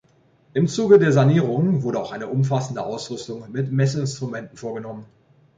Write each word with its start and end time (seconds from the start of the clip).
Im 0.55 0.65
Zuge 0.67 0.97
der 0.97 1.11
Sanierungen 1.11 1.83
wurde 1.83 1.99
auch 1.99 2.11
eine 2.11 2.25
umfassende 2.25 2.83
Ausrüstung 2.83 3.51
mit 3.51 3.71
Messinstrumenten 3.71 4.57
vorgenommen. 4.57 5.05